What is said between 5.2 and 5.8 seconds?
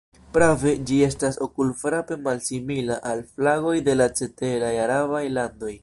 landoj.